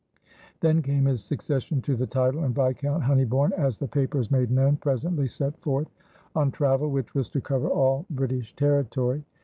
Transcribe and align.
Then 0.61 0.81
came 0.81 1.05
his 1.05 1.23
succession 1.23 1.79
to 1.83 1.95
the 1.95 2.07
title, 2.07 2.43
and 2.43 2.55
Viscount 2.55 3.03
Honeybourne, 3.03 3.51
as 3.53 3.77
the 3.77 3.87
papers 3.87 4.31
made 4.31 4.49
known, 4.49 4.77
presently 4.77 5.27
set 5.27 5.55
forth 5.61 5.91
on 6.35 6.49
travel 6.49 6.89
which 6.89 7.13
was 7.13 7.29
to 7.29 7.39
cover 7.39 7.67
all 7.69 8.07
British 8.09 8.55
territory. 8.55 9.23